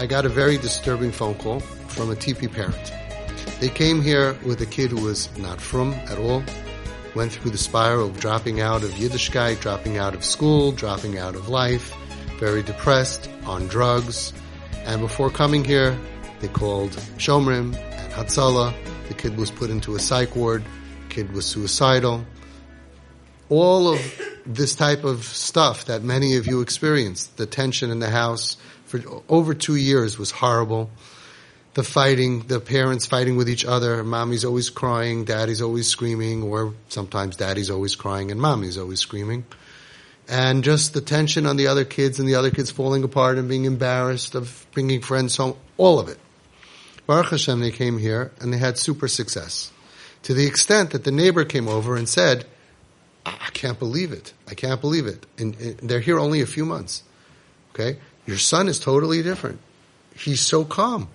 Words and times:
I 0.00 0.06
got 0.06 0.24
a 0.24 0.30
very 0.30 0.56
disturbing 0.56 1.12
phone 1.12 1.34
call 1.34 1.60
frum 1.60 2.10
a 2.10 2.14
TP 2.14 2.50
parent. 2.50 2.90
They 3.60 3.68
came 3.68 4.00
here 4.00 4.34
with 4.46 4.58
a 4.62 4.64
kid 4.64 4.92
who 4.92 5.04
was 5.04 5.28
not 5.36 5.60
from 5.60 5.92
at 5.92 6.16
all, 6.16 6.42
went 7.14 7.32
through 7.32 7.50
the 7.50 7.58
spiral 7.58 8.08
of 8.08 8.18
dropping 8.18 8.62
out 8.62 8.82
of 8.82 8.92
Yiddishkeit, 8.92 9.60
dropping 9.60 9.98
out 9.98 10.14
of 10.14 10.24
school, 10.24 10.72
dropping 10.72 11.18
out 11.18 11.34
of 11.34 11.50
life, 11.50 11.94
very 12.38 12.62
depressed, 12.62 13.28
on 13.44 13.66
drugs, 13.66 14.32
and 14.86 15.02
before 15.02 15.28
coming 15.28 15.66
here, 15.66 16.00
they 16.40 16.48
called 16.48 16.92
Shomrim 17.18 17.76
and 17.76 18.12
Hatzalah. 18.14 18.72
The 19.08 19.12
kid 19.12 19.36
was 19.36 19.50
put 19.50 19.68
into 19.68 19.96
a 19.96 19.98
psych 19.98 20.34
ward. 20.34 20.64
Kid 21.10 21.30
was 21.32 21.44
suicidal. 21.44 22.24
All 23.50 23.86
of 23.86 24.00
this 24.46 24.74
type 24.74 25.04
of 25.04 25.24
stuff 25.24 25.84
that 25.84 26.02
many 26.02 26.36
of 26.36 26.46
you 26.46 26.62
experienced, 26.62 27.36
the 27.36 27.44
tension 27.44 27.90
in 27.90 27.98
the 27.98 28.08
house 28.08 28.56
for 28.90 29.22
over 29.28 29.54
two 29.54 29.76
years 29.76 30.18
was 30.18 30.30
horrible. 30.30 30.90
The 31.74 31.84
fighting, 31.84 32.40
the 32.48 32.58
parents 32.58 33.06
fighting 33.06 33.36
with 33.36 33.48
each 33.48 33.64
other. 33.64 34.02
Mommy's 34.02 34.44
always 34.44 34.70
crying, 34.70 35.24
daddy's 35.24 35.62
always 35.62 35.86
screaming, 35.86 36.42
or 36.42 36.74
sometimes 36.88 37.36
daddy's 37.36 37.70
always 37.70 37.94
crying 37.94 38.30
and 38.30 38.40
mommy's 38.40 38.76
always 38.76 39.00
screaming 39.00 39.44
and 40.30 40.62
just 40.62 40.94
the 40.94 41.00
tension 41.00 41.44
on 41.44 41.56
the 41.56 41.66
other 41.66 41.84
kids 41.84 42.20
and 42.20 42.28
the 42.28 42.36
other 42.36 42.52
kids 42.52 42.70
falling 42.70 43.02
apart 43.02 43.36
and 43.36 43.48
being 43.48 43.64
embarrassed 43.64 44.36
of 44.36 44.64
bringing 44.72 45.00
friends 45.00 45.36
home, 45.36 45.56
all 45.76 45.98
of 45.98 46.08
it. 46.08 46.18
Baruch 47.06 47.32
Hashem, 47.32 47.58
they 47.58 47.72
came 47.72 47.98
here 47.98 48.30
and 48.40 48.52
they 48.52 48.58
had 48.58 48.78
super 48.78 49.08
success. 49.08 49.72
To 50.22 50.34
the 50.34 50.46
extent 50.46 50.90
that 50.90 51.02
the 51.02 51.10
neighbor 51.10 51.44
came 51.44 51.66
over 51.66 51.96
and 51.96 52.08
said, 52.08 52.46
I 53.26 53.50
can't 53.52 53.78
believe 53.78 54.12
it. 54.12 54.32
I 54.46 54.54
can't 54.54 54.80
believe 54.80 55.06
it. 55.06 55.26
And, 55.36 55.56
and 55.56 55.78
they're 55.78 55.98
here 55.98 56.20
only 56.20 56.40
a 56.42 56.46
few 56.46 56.64
months. 56.64 57.02
Okay? 57.74 57.98
Your 58.26 58.38
son 58.38 58.68
is 58.68 58.78
totally 58.78 59.22
different. 59.22 59.60
He's 60.14 60.40
so 60.40 60.64
calm. 60.64 61.08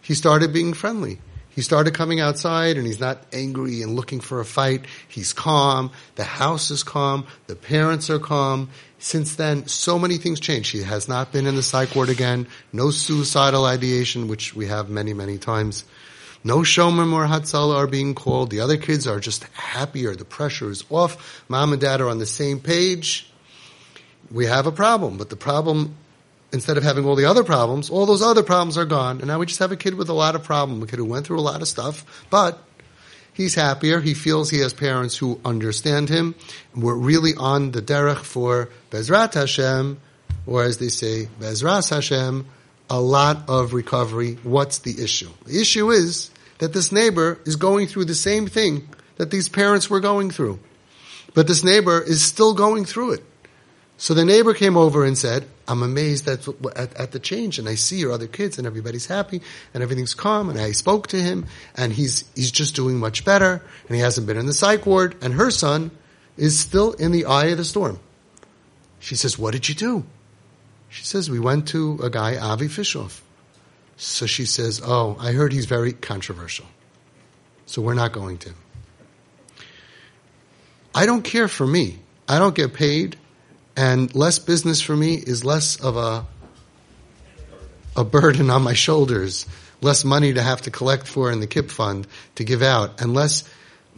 He 0.00 0.14
started 0.14 0.52
being 0.52 0.74
friendly. 0.74 1.18
He 1.54 1.60
started 1.60 1.92
coming 1.92 2.18
outside 2.18 2.78
and 2.78 2.86
he's 2.86 3.00
not 3.00 3.24
angry 3.32 3.82
and 3.82 3.94
looking 3.94 4.20
for 4.20 4.40
a 4.40 4.44
fight. 4.44 4.86
He's 5.06 5.32
calm. 5.32 5.90
The 6.14 6.24
house 6.24 6.70
is 6.70 6.82
calm. 6.82 7.26
The 7.46 7.56
parents 7.56 8.08
are 8.08 8.18
calm. 8.18 8.70
Since 8.98 9.36
then, 9.36 9.66
so 9.66 9.98
many 9.98 10.16
things 10.16 10.40
changed. 10.40 10.72
He 10.72 10.82
has 10.82 11.08
not 11.08 11.30
been 11.30 11.46
in 11.46 11.56
the 11.56 11.62
psych 11.62 11.94
ward 11.94 12.08
again. 12.08 12.46
No 12.72 12.90
suicidal 12.90 13.66
ideation, 13.66 14.28
which 14.28 14.54
we 14.54 14.66
have 14.66 14.88
many, 14.88 15.12
many 15.12 15.36
times. 15.36 15.84
No 16.44 16.58
Shomrim 16.58 17.12
or 17.12 17.26
Hatzalah 17.26 17.76
are 17.76 17.86
being 17.86 18.14
called. 18.14 18.50
The 18.50 18.60
other 18.60 18.76
kids 18.76 19.06
are 19.06 19.20
just 19.20 19.44
happier. 19.52 20.14
The 20.14 20.24
pressure 20.24 20.70
is 20.70 20.84
off. 20.88 21.44
Mom 21.48 21.72
and 21.72 21.80
dad 21.80 22.00
are 22.00 22.08
on 22.08 22.18
the 22.18 22.26
same 22.26 22.60
page. 22.60 23.30
We 24.30 24.46
have 24.46 24.66
a 24.66 24.72
problem, 24.72 25.18
but 25.18 25.28
the 25.28 25.36
problem 25.36 25.96
instead 26.52 26.76
of 26.76 26.82
having 26.82 27.04
all 27.04 27.16
the 27.16 27.24
other 27.24 27.44
problems, 27.44 27.90
all 27.90 28.06
those 28.06 28.22
other 28.22 28.42
problems 28.42 28.76
are 28.76 28.84
gone. 28.84 29.18
And 29.18 29.28
now 29.28 29.38
we 29.38 29.46
just 29.46 29.60
have 29.60 29.72
a 29.72 29.76
kid 29.76 29.94
with 29.94 30.08
a 30.08 30.14
lot 30.14 30.34
of 30.34 30.44
problems, 30.44 30.82
a 30.82 30.86
kid 30.86 30.96
who 30.96 31.04
went 31.04 31.26
through 31.26 31.38
a 31.38 31.42
lot 31.42 31.62
of 31.62 31.68
stuff, 31.68 32.26
but 32.30 32.58
he's 33.32 33.54
happier. 33.54 34.00
He 34.00 34.14
feels 34.14 34.50
he 34.50 34.58
has 34.60 34.74
parents 34.74 35.16
who 35.16 35.40
understand 35.44 36.08
him. 36.08 36.34
We're 36.74 36.94
really 36.94 37.34
on 37.36 37.72
the 37.72 37.82
derech 37.82 38.22
for 38.22 38.68
Bezrat 38.90 39.34
Hashem, 39.34 40.00
or 40.46 40.64
as 40.64 40.78
they 40.78 40.88
say, 40.88 41.28
Bezras 41.40 41.90
Hashem, 41.90 42.46
a 42.90 43.00
lot 43.00 43.48
of 43.48 43.72
recovery. 43.72 44.38
What's 44.42 44.78
the 44.78 45.02
issue? 45.02 45.30
The 45.46 45.60
issue 45.60 45.90
is 45.90 46.30
that 46.58 46.72
this 46.72 46.92
neighbor 46.92 47.40
is 47.44 47.56
going 47.56 47.86
through 47.86 48.04
the 48.04 48.14
same 48.14 48.46
thing 48.46 48.88
that 49.16 49.30
these 49.30 49.48
parents 49.48 49.88
were 49.88 50.00
going 50.00 50.30
through. 50.30 50.58
But 51.34 51.46
this 51.46 51.64
neighbor 51.64 52.00
is 52.00 52.22
still 52.22 52.54
going 52.54 52.84
through 52.84 53.12
it. 53.12 53.24
So 54.02 54.14
the 54.14 54.24
neighbor 54.24 54.52
came 54.52 54.76
over 54.76 55.04
and 55.04 55.16
said, 55.16 55.46
I'm 55.68 55.80
amazed 55.84 56.26
at, 56.26 56.48
at, 56.74 56.92
at, 56.96 57.12
the 57.12 57.20
change 57.20 57.60
and 57.60 57.68
I 57.68 57.76
see 57.76 57.98
your 57.98 58.10
other 58.10 58.26
kids 58.26 58.58
and 58.58 58.66
everybody's 58.66 59.06
happy 59.06 59.42
and 59.72 59.80
everything's 59.80 60.12
calm 60.12 60.50
and 60.50 60.58
I 60.58 60.72
spoke 60.72 61.06
to 61.08 61.22
him 61.22 61.46
and 61.76 61.92
he's, 61.92 62.28
he's 62.34 62.50
just 62.50 62.74
doing 62.74 62.98
much 62.98 63.24
better 63.24 63.62
and 63.86 63.94
he 63.94 64.02
hasn't 64.02 64.26
been 64.26 64.36
in 64.36 64.46
the 64.46 64.52
psych 64.52 64.86
ward 64.86 65.14
and 65.22 65.34
her 65.34 65.52
son 65.52 65.92
is 66.36 66.58
still 66.58 66.94
in 66.94 67.12
the 67.12 67.26
eye 67.26 67.44
of 67.46 67.58
the 67.58 67.64
storm. 67.64 68.00
She 68.98 69.14
says, 69.14 69.38
what 69.38 69.52
did 69.52 69.68
you 69.68 69.76
do? 69.76 70.04
She 70.88 71.04
says, 71.04 71.30
we 71.30 71.38
went 71.38 71.68
to 71.68 72.00
a 72.02 72.10
guy, 72.10 72.36
Avi 72.36 72.66
Fishoff. 72.66 73.20
So 73.96 74.26
she 74.26 74.46
says, 74.46 74.82
oh, 74.84 75.16
I 75.20 75.30
heard 75.30 75.52
he's 75.52 75.66
very 75.66 75.92
controversial. 75.92 76.66
So 77.66 77.80
we're 77.80 77.94
not 77.94 78.10
going 78.10 78.38
to 78.38 78.48
him. 78.48 78.56
I 80.92 81.06
don't 81.06 81.22
care 81.22 81.46
for 81.46 81.68
me. 81.68 82.00
I 82.28 82.40
don't 82.40 82.56
get 82.56 82.74
paid 82.74 83.16
and 83.76 84.14
less 84.14 84.38
business 84.38 84.80
for 84.80 84.96
me 84.96 85.14
is 85.14 85.44
less 85.44 85.76
of 85.76 85.96
a 85.96 86.26
a 87.96 88.04
burden 88.04 88.50
on 88.50 88.62
my 88.62 88.72
shoulders, 88.72 89.46
less 89.80 90.04
money 90.04 90.32
to 90.32 90.42
have 90.42 90.62
to 90.62 90.70
collect 90.70 91.06
for 91.06 91.30
in 91.30 91.40
the 91.40 91.46
KIP 91.46 91.70
fund 91.70 92.06
to 92.36 92.44
give 92.44 92.62
out, 92.62 93.00
and 93.00 93.14
less. 93.14 93.44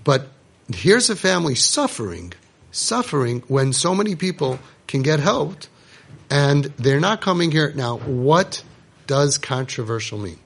But 0.03 0.27
here's 0.73 1.11
a 1.11 1.17
family 1.17 1.55
suffering, 1.55 2.33
suffering 2.73 3.43
when 3.49 3.73
so 3.73 3.95
many 3.95 4.17
people 4.17 4.59
can 4.87 5.03
get 5.03 5.21
helped, 5.21 5.69
and 6.31 6.65
they're 6.65 7.01
not 7.01 7.21
coming 7.21 7.51
here 7.51 7.73
now. 7.75 7.99
What 7.99 8.65
does 9.07 9.39
controversial 9.39 10.19
mean? 10.19 10.41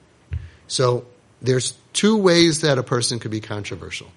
So 0.67 1.07
there's 1.41 1.73
two 1.93 2.17
ways 2.17 2.61
that 2.61 2.77
a 2.77 2.83
person 2.83 3.19
could 3.19 3.31
be 3.31 3.41
controversial. 3.41 4.11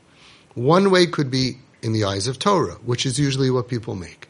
One 0.54 0.90
way 0.90 1.06
could 1.06 1.30
be 1.30 1.58
in 1.80 1.92
the 1.92 2.04
eyes 2.04 2.26
of 2.26 2.38
Torah, 2.38 2.74
which 2.84 3.06
is 3.06 3.18
usually 3.18 3.50
what 3.50 3.68
people 3.68 3.94
make 3.94 4.28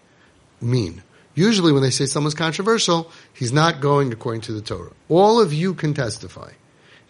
mean? 0.63 1.03
Usually 1.35 1.73
when 1.73 1.83
they 1.83 1.91
say 1.91 2.07
someone's 2.07 2.35
controversial, 2.35 3.11
he's 3.33 3.53
not 3.53 3.81
going 3.81 4.13
according 4.13 4.43
to 4.43 4.53
the 4.53 4.61
Torah. 4.61 4.93
All 5.09 5.41
of 5.41 5.53
you 5.53 5.75
can 5.75 5.95
testify 5.95 6.53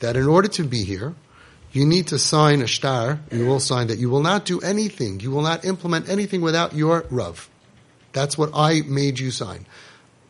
that 0.00 0.16
in 0.16 0.26
order 0.26 0.48
to 0.48 0.64
be 0.64 0.84
here, 0.84 1.14
you 1.72 1.86
need 1.86 2.08
to 2.08 2.18
sign 2.18 2.60
a 2.62 2.68
star, 2.68 3.20
you 3.30 3.46
will 3.46 3.60
sign 3.60 3.86
that 3.86 3.98
you 3.98 4.10
will 4.10 4.20
not 4.20 4.44
do 4.44 4.60
anything, 4.60 5.20
you 5.20 5.30
will 5.30 5.42
not 5.42 5.64
implement 5.64 6.08
anything 6.08 6.40
without 6.40 6.74
your 6.74 7.06
Rav. 7.10 7.48
That's 8.12 8.36
what 8.36 8.50
I 8.54 8.82
made 8.82 9.18
you 9.18 9.30
sign. 9.30 9.66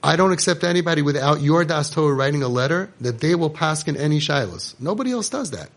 I 0.04 0.16
don't 0.16 0.32
accept 0.32 0.64
anybody 0.64 1.02
without 1.02 1.42
your 1.42 1.64
Das 1.64 1.90
Torah 1.90 2.14
writing 2.14 2.42
a 2.42 2.48
letter 2.48 2.92
that 3.00 3.20
they 3.20 3.34
will 3.34 3.50
pass 3.50 3.86
in 3.86 3.96
any 3.96 4.18
shilas. 4.18 4.74
Nobody 4.80 5.12
else 5.12 5.28
does 5.28 5.50
that. 5.50 5.70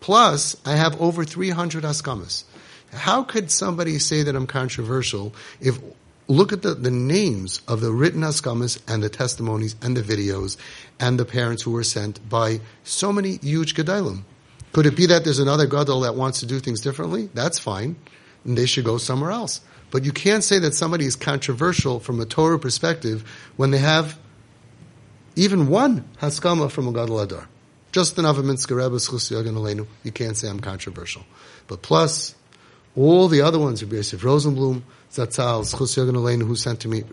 Plus, 0.00 0.56
I 0.66 0.76
have 0.76 1.00
over 1.00 1.24
300 1.24 1.84
haskamas. 1.84 2.44
How 2.92 3.24
could 3.24 3.50
somebody 3.50 3.98
say 3.98 4.22
that 4.24 4.36
I'm 4.36 4.46
controversial 4.46 5.34
if 5.60 5.78
look 6.28 6.52
at 6.52 6.62
the, 6.62 6.74
the 6.74 6.90
names 6.90 7.60
of 7.68 7.80
the 7.80 7.92
written 7.92 8.22
haskamas 8.22 8.80
and 8.88 9.02
the 9.02 9.08
testimonies 9.08 9.76
and 9.82 9.96
the 9.96 10.02
videos 10.02 10.56
and 11.00 11.18
the 11.18 11.24
parents 11.24 11.62
who 11.62 11.72
were 11.72 11.84
sent 11.84 12.26
by 12.28 12.60
so 12.84 13.12
many 13.12 13.36
huge 13.38 13.74
gedolim. 13.74 14.22
Could 14.72 14.86
it 14.86 14.96
be 14.96 15.06
that 15.06 15.24
there's 15.24 15.38
another 15.38 15.66
gadol 15.66 16.00
that 16.00 16.14
wants 16.14 16.40
to 16.40 16.46
do 16.46 16.58
things 16.58 16.80
differently? 16.80 17.28
That's 17.34 17.58
fine. 17.58 17.96
And 18.44 18.56
they 18.56 18.66
should 18.66 18.84
go 18.84 18.98
somewhere 18.98 19.30
else. 19.30 19.60
But 19.90 20.04
you 20.04 20.12
can't 20.12 20.42
say 20.42 20.58
that 20.60 20.74
somebody 20.74 21.04
is 21.04 21.16
controversial 21.16 22.00
from 22.00 22.18
a 22.20 22.24
Torah 22.24 22.58
perspective 22.58 23.28
when 23.56 23.70
they 23.70 23.78
have 23.78 24.18
even 25.36 25.68
one 25.68 26.08
haskama 26.20 26.70
from 26.70 26.88
a 26.88 26.92
gadol 26.92 27.18
hador. 27.18 27.46
Just 27.92 28.16
the 28.16 28.22
Novominsker 28.22 28.74
Rebbe, 28.74 29.86
you 30.02 30.12
can't 30.12 30.36
say 30.36 30.48
I'm 30.48 30.60
controversial. 30.60 31.24
But 31.68 31.82
plus, 31.82 32.34
all 32.96 33.28
the 33.28 33.40
other 33.40 33.58
ones, 33.58 33.82
Rabbi 33.82 33.96
Yosef 33.96 34.20
Rosenblum, 34.20 34.82
Zatzal, 35.10 35.64
Schus 35.64 36.42
who 36.42 36.56
sent 36.56 36.80
to 36.80 36.88
me, 36.88 37.04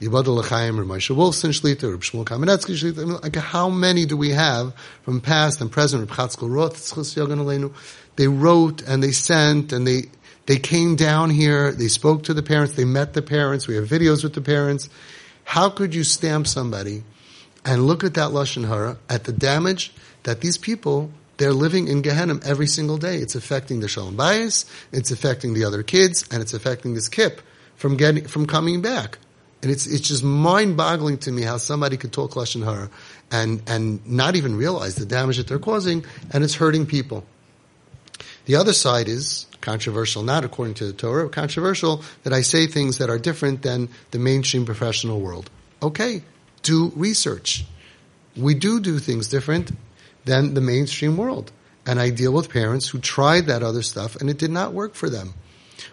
Yibad 0.00 0.26
L'chaim, 0.26 0.78
or 0.78 0.84
Moshe 0.84 1.14
Wolfson 1.14 1.50
Shlita, 1.50 1.84
or 1.84 1.98
Shmuel 1.98 2.24
Kamenetsky 2.24 2.74
Shlita. 2.74 3.02
I 3.02 3.04
mean, 3.04 3.18
like, 3.22 3.36
how 3.36 3.68
many 3.68 4.06
do 4.06 4.16
we 4.16 4.30
have 4.30 4.74
from 5.02 5.20
past 5.20 5.60
and 5.60 5.70
present? 5.70 6.08
Reb 6.08 6.16
Chatzkel 6.16 6.52
Roth, 6.52 6.76
Schus. 6.76 7.72
They 8.16 8.28
wrote 8.28 8.82
and 8.82 9.02
they 9.02 9.12
sent 9.12 9.72
and 9.72 9.86
they, 9.86 10.04
they 10.46 10.58
came 10.58 10.94
down 10.94 11.30
here, 11.30 11.72
they 11.72 11.88
spoke 11.88 12.24
to 12.24 12.34
the 12.34 12.42
parents, 12.42 12.74
they 12.74 12.84
met 12.84 13.14
the 13.14 13.22
parents, 13.22 13.66
we 13.66 13.74
have 13.76 13.88
videos 13.88 14.22
with 14.22 14.34
the 14.34 14.40
parents. 14.40 14.88
How 15.44 15.68
could 15.68 15.94
you 15.94 16.04
stamp 16.04 16.46
somebody 16.46 17.02
and 17.64 17.86
look 17.86 18.04
at 18.04 18.14
that 18.14 18.30
Lashon 18.30 18.68
Hara, 18.68 18.98
at 19.08 19.24
the 19.24 19.32
damage 19.32 19.92
that 20.24 20.40
these 20.40 20.58
people 20.58 21.10
they're 21.36 21.52
living 21.52 21.88
in 21.88 22.02
Gehenna 22.02 22.38
every 22.44 22.66
single 22.66 22.96
day. 22.96 23.16
It's 23.16 23.34
affecting 23.34 23.80
the 23.80 23.88
Shalom 23.88 24.16
Bayis, 24.16 24.64
it's 24.92 25.10
affecting 25.10 25.54
the 25.54 25.64
other 25.64 25.82
kids, 25.82 26.26
and 26.30 26.42
it's 26.42 26.54
affecting 26.54 26.94
this 26.94 27.08
kip 27.08 27.40
from 27.76 27.96
getting, 27.96 28.26
from 28.26 28.46
coming 28.46 28.82
back. 28.82 29.18
And 29.62 29.70
it's, 29.70 29.86
it's 29.86 30.06
just 30.06 30.22
mind-boggling 30.22 31.18
to 31.18 31.32
me 31.32 31.42
how 31.42 31.56
somebody 31.56 31.96
could 31.96 32.12
talk 32.12 32.32
Lashon 32.32 32.64
Hara 32.64 32.90
and, 33.30 33.62
and 33.66 34.06
not 34.06 34.36
even 34.36 34.56
realize 34.56 34.94
the 34.94 35.06
damage 35.06 35.38
that 35.38 35.48
they're 35.48 35.58
causing, 35.58 36.04
and 36.32 36.44
it's 36.44 36.54
hurting 36.54 36.86
people. 36.86 37.24
The 38.44 38.56
other 38.56 38.74
side 38.74 39.08
is 39.08 39.46
controversial, 39.62 40.22
not 40.22 40.44
according 40.44 40.74
to 40.74 40.86
the 40.86 40.92
Torah, 40.92 41.30
controversial 41.30 42.04
that 42.24 42.34
I 42.34 42.42
say 42.42 42.66
things 42.66 42.98
that 42.98 43.08
are 43.08 43.18
different 43.18 43.62
than 43.62 43.88
the 44.10 44.18
mainstream 44.18 44.66
professional 44.66 45.20
world. 45.20 45.48
Okay, 45.82 46.22
do 46.62 46.92
research. 46.94 47.64
We 48.36 48.52
do 48.54 48.80
do 48.80 48.98
things 48.98 49.28
different 49.28 49.72
than 50.24 50.54
the 50.54 50.60
mainstream 50.60 51.16
world. 51.16 51.52
And 51.86 52.00
I 52.00 52.10
deal 52.10 52.32
with 52.32 52.50
parents 52.50 52.88
who 52.88 52.98
tried 52.98 53.46
that 53.46 53.62
other 53.62 53.82
stuff 53.82 54.16
and 54.16 54.30
it 54.30 54.38
did 54.38 54.50
not 54.50 54.72
work 54.72 54.94
for 54.94 55.10
them. 55.10 55.34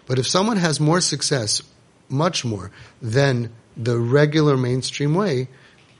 But 0.06 0.18
if 0.18 0.26
someone 0.26 0.56
has 0.56 0.80
more 0.80 1.00
success, 1.00 1.62
much 2.08 2.44
more, 2.44 2.70
than 3.00 3.52
the 3.76 3.98
regular 3.98 4.56
mainstream 4.56 5.14
way, 5.14 5.48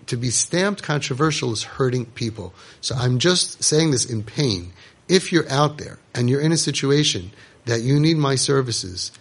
to 0.06 0.16
be 0.16 0.30
stamped 0.30 0.82
controversial 0.82 1.52
is 1.52 1.62
hurting 1.62 2.06
people. 2.06 2.54
So 2.80 2.94
I'm 2.94 3.18
just 3.18 3.62
saying 3.62 3.90
this 3.92 4.04
in 4.04 4.22
pain. 4.22 4.72
If 5.08 5.32
you're 5.32 5.48
out 5.50 5.78
there 5.78 5.98
and 6.14 6.28
you're 6.28 6.40
in 6.40 6.52
a 6.52 6.56
situation 6.56 7.32
that 7.66 7.82
you 7.82 8.00
need 8.00 8.16
my 8.16 8.34
services, 8.34 9.12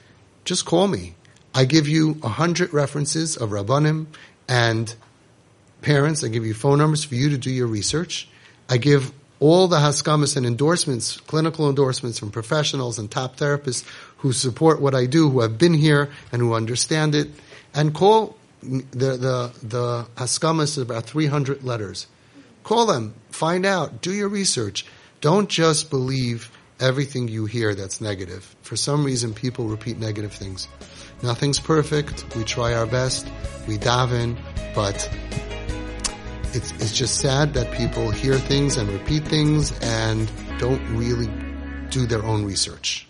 just 0.46 0.66
call 0.66 0.88
me. 0.88 1.16
I 1.54 1.66
give 1.66 1.88
you 1.88 2.18
a 2.24 2.30
hundred 2.30 2.74
references 2.74 3.36
of 3.38 3.50
Rabbanim 3.50 4.08
and 4.48 4.96
parents. 5.82 6.24
I 6.24 6.30
give 6.30 6.46
you 6.46 6.54
phone 6.54 6.78
numbers 6.78 7.04
for 7.04 7.16
you 7.16 7.30
to 7.30 7.38
do 7.38 7.52
your 7.52 7.68
research. 7.68 8.28
I 8.72 8.78
give 8.78 9.12
all 9.42 9.68
the 9.68 9.78
haskamas 9.78 10.38
and 10.38 10.46
endorsements, 10.46 11.18
clinical 11.18 11.68
endorsements 11.68 12.18
from 12.18 12.32
professionals 12.32 12.98
and 12.98 13.12
top 13.12 13.36
therapists 13.36 13.84
who 14.20 14.32
support 14.32 14.80
what 14.80 14.96
I 14.96 15.08
do, 15.08 15.30
who 15.30 15.42
have 15.42 15.58
been 15.58 15.74
here 15.74 16.10
and 16.32 16.42
who 16.42 16.54
understand 16.54 17.14
it. 17.16 17.28
And 17.74 17.94
call 17.94 18.38
the 18.62 19.18
the 19.18 19.52
the 19.62 20.08
haskamas 20.16 20.64
is 20.64 20.78
about 20.78 21.06
300 21.06 21.66
letters. 21.66 22.08
Call 22.64 22.86
them, 22.86 23.14
find 23.30 23.66
out, 23.66 24.02
do 24.02 24.14
your 24.14 24.30
research. 24.30 24.86
Don't 25.20 25.50
just 25.50 25.90
believe 25.90 26.50
everything 26.80 27.28
you 27.28 27.46
hear 27.46 27.76
that's 27.76 28.00
negative. 28.00 28.56
For 28.62 28.78
some 28.78 29.04
reason, 29.04 29.34
people 29.34 29.66
repeat 29.68 30.00
negative 30.00 30.32
things. 30.32 30.70
Nothing's 31.22 31.60
perfect. 31.60 32.36
We 32.38 32.46
try 32.46 32.74
our 32.74 32.86
best. 32.86 33.28
We 33.68 33.78
daven, 33.78 34.38
but 34.74 35.10
it's, 36.54 36.72
it's 36.74 36.92
just 36.92 37.20
sad 37.20 37.54
that 37.54 37.72
people 37.72 38.12
hear 38.12 38.38
things 38.38 38.78
and 38.78 38.90
repeat 38.90 39.28
things 39.28 39.78
and 39.82 40.30
don't 40.60 40.82
really 40.96 41.30
do 41.90 42.06
their 42.06 42.24
own 42.24 42.46
research. 42.46 43.08